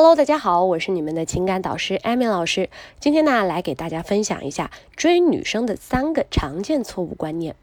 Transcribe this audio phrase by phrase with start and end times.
[0.00, 2.70] Hello，大家好，我是你们的情感导师艾米老师。
[3.00, 7.56] 今天呢，来给大家分享一下追女生的三个常见错误观念。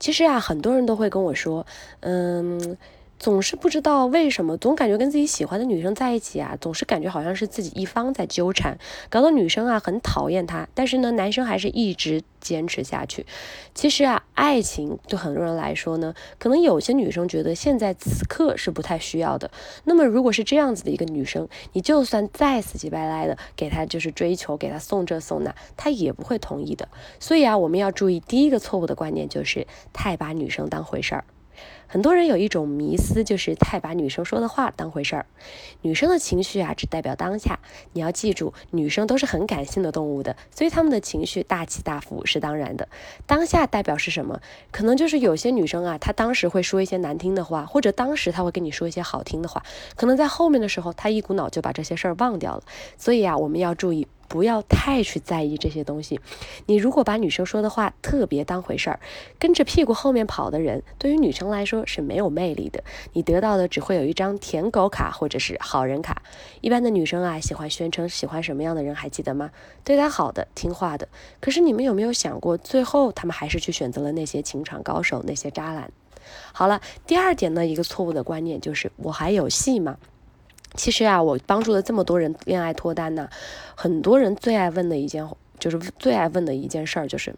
[0.00, 1.64] 其实啊，很多人都会跟我说，
[2.00, 2.76] 嗯。
[3.18, 8.78] 总是不知道为什么，总感觉跟自己喜欢的女生在一起啊，总是感觉好像是自己一方在纠缠，
[9.10, 10.68] 搞得女生啊很讨厌他。
[10.74, 13.26] 但是呢，男生还是一直坚持下去。
[13.74, 19.50] 其实啊，爱情对很多人来说呢，可能有些女生觉得现在此刻是不太需要的。
[19.84, 26.88] 那么如果是这样子的一个女生，你就算再死乞白赖的给她就是追求，给她送这送那，她也不会同意的。
[27.18, 31.24] 所以啊，我们要注意第一个错误的观念就是太把女生当回事儿。
[31.86, 35.26] 很多人有一种迷思，就是太把女生说的话当回事儿。
[35.80, 37.58] 女生的情绪啊，只代表当下。
[37.94, 42.88] 你要记住，女生都是很感性的动物的，所以她们的情绪大起大伏是当然的。
[43.26, 44.40] 当下代表是什么？
[44.70, 49.62] 可能就是有些女生啊，她当时会说一些难听的话，或者当时她会跟你说一些好听的话，
[49.96, 52.62] 可能在后面的时候，她一股脑就把这些事儿忘掉了。
[52.98, 54.06] 所以啊，我们要注意。
[54.28, 56.20] 不要太去在意这些东西。
[56.66, 59.00] 你如果把女生说的话特别当回事儿，
[59.38, 62.84] 跟着屁股后面跑的人，对于女生来说是没有魅力的。
[63.14, 66.22] 你得到的只会有一张舔狗卡或者是好人卡。
[66.60, 69.50] 一般的女生啊，喜欢宣称喜欢什么样的人，还记得吗？
[69.82, 71.08] 对她好的、听话的。
[71.40, 75.90] 可是你们有没有想过，最后他们还是去选择了那些情场高手、那些渣男？
[76.52, 79.96] 好了，第二点呢，一个错误的观念就是我还有戏吗？
[80.78, 83.28] 其实啊，我帮助了这么多人恋爱脱单呢，
[83.74, 87.34] 很多人最爱问的一件，就是最爱问的一件事儿，就是，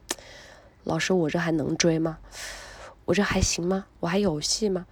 [0.84, 2.18] 老师，我这还能追吗？
[3.06, 3.86] 我这还行吗？
[4.01, 4.87] 我还有戏吗？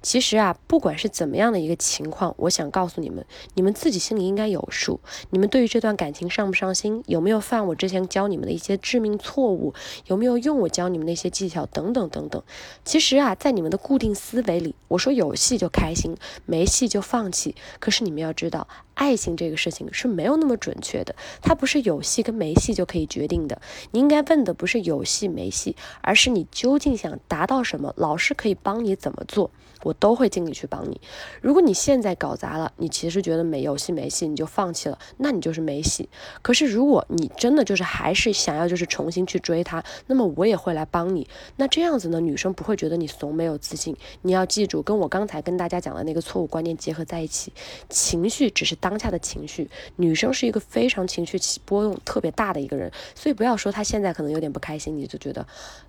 [0.00, 4.98] 其实啊，不管是怎么样的一个情况，我想告诉你们，你们自己心里应该有数。
[5.30, 9.72] 你们对于这段感情上不上心，有没有犯我之前教你们的一些致命错误，
[10.06, 12.42] 有没有用我教你们那些技巧等等等等。
[12.84, 16.16] 其实啊，在你们的固定思维里，我说有戏就开心，
[16.46, 17.54] 没戏就放弃。
[17.78, 23.62] 可是你们要知道，爱情这个事情是没有那么准确的，它不是有戏跟没戏就可以决定的。
[23.92, 29.50] 你应该问的不是有戏没戏，而是你究竟想达到什么，老师可以帮你怎么做。
[29.84, 31.00] 我都会尽力去帮你。
[31.40, 36.08] 如果你现在搞砸了，你其实觉得没有戏没戏，你就放弃了，那你就是没戏。
[36.40, 41.26] 可是如果你真的就是还是想要就是重新去追他，那么我也会来帮你。
[41.56, 43.96] 那这样子呢，女生不会觉得你怂没有自信。
[44.22, 47.52] 你要记住，跟我刚才跟大家讲的那个错误观念结合在一起，
[47.88, 49.68] 情绪只是当下的情绪。
[49.96, 55.44] 女生是一个非常情绪起波动特别大的一个人，所以不要说她现在可能有点不开心，你就觉得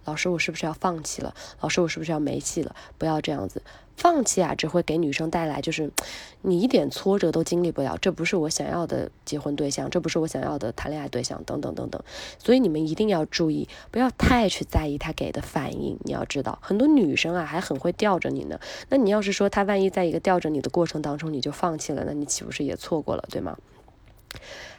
[0.05, 1.35] 老师我是不是要放弃了？
[1.61, 2.75] 老师我是不是要没戏了？
[2.97, 3.61] 不要这样子。
[3.95, 5.91] 放弃啊，只会给女生带来就是
[6.41, 12.03] 你一点挫折都经历不了，这不是我想要的结婚对象，这不是我想要的谈恋爱对象，等等等等。
[12.39, 15.97] 所以你们一定要注意，不要太去在意他给的反应。
[16.03, 18.59] 你要知道，很多女生啊还很会吊着你呢。
[18.89, 23.55] 那你要是说他万一在一个吊着你的过程当中你就放弃了，那你岂不是也错过了，对吗？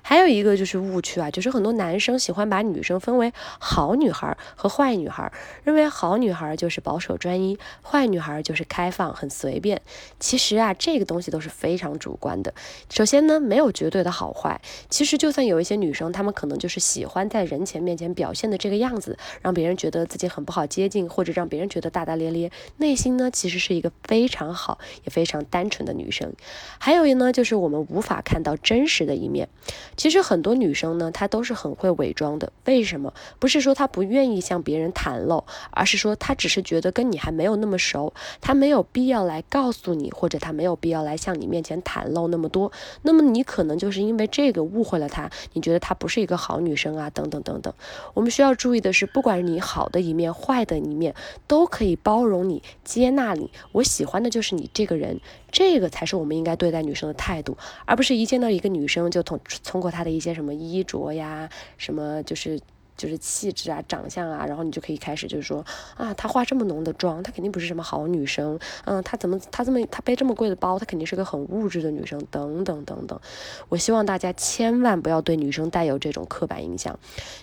[0.06, 5.32] 还有一个就是误区啊，就是很多男生喜欢把女生分为好女孩和坏女孩，
[5.62, 9.80] 认为好女孩就是保守专一，坏女孩就是开放很随便。
[10.20, 12.52] 其实啊，这个东西都是非常主观的。
[12.90, 14.60] 首先呢，没有绝对的好坏。
[14.90, 26.34] 其实就算有一些女生，她们可能就是喜欢在人前面前表现的这个样子，让别人觉得自己很不好接近，或者让别人觉得大大咧咧，内心呢其实是一个非常好也非常单纯的女生。
[26.78, 29.48] 还有一呢，就是我们无法看到真实的一面。
[29.96, 32.52] 其实很多女生呢，她都是很会伪装的。
[32.66, 33.12] 为什么？
[33.38, 42.72] 不是说她不愿意向别人袒露，而是说她只是觉得跟你还没有那么熟，她没有必要来告诉你，或者她没有必要来向你面前袒露那么多。
[43.02, 47.72] 那么你可能就是因为这个误会了她，你觉得她不是一个好女生啊，等等等等。
[48.14, 51.14] 我们需要注意的是，不管你好的一面、坏的一面，
[51.46, 53.50] 都可以包容你、接纳你。
[53.72, 55.20] 我喜欢的就是你这个人。
[55.54, 57.56] 这个才是我们应该对待女生的态度，
[57.86, 61.48] 而不是一见到一个女生就通通过她的一些什么衣着呀，
[61.78, 62.60] 什么就是。
[62.96, 65.64] 就是气质啊，长相啊，然后你就可以开始就是说
[65.96, 68.58] 啊，她化这么浓的妆，她肯定不是什么好女生。
[68.86, 72.14] 嗯，她怎么她这么她背这么贵的包，她肯定是个很物质的女生。
[72.30, 73.20] 等等等等，
[73.68, 76.98] 我希望大家千万不要对女生带有这种刻板印象。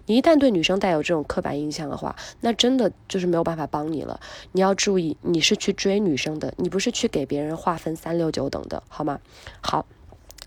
[0.05, 4.19] 你一旦对女生带有这种刻板印象的话，那真的就是没有办法帮你了。
[4.53, 9.19] 你要注意，你是去追女生的，你不是去给别人划分三六九等的，好吗？
[9.61, 9.85] 好。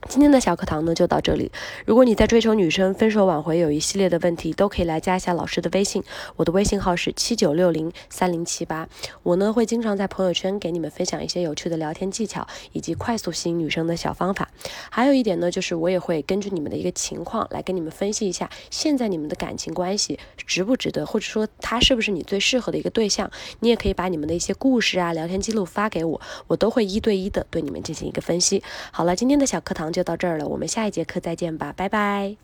[0.07, 1.51] 今天的小课堂呢就到这里。
[1.87, 6.05] 如果你在追求女生、分手挽回有一系列的问题，都可以来加一下老师的微信。
[6.37, 8.87] 我的微信号是七九六零三零七八。
[9.23, 14.49] 我呢会经常在朋友圈给你们分享一些有趣的聊天技巧，以及快速吸引女生的小方法。
[14.91, 23.31] 还有一点呢，就是我也会根据你们的一个情况来跟你们分析一下，现在你们的感情关系值不值得，或者说他是不是你最适合的一个对象。
[23.61, 28.63] 你也可以把你们的一些故事啊、聊天记录发给我，我都会一对一的对你们进行一个分析。
[28.93, 29.94] 好了，今天的小课堂。
[29.95, 32.37] 就到这儿了，我们下一节课再见吧，拜拜。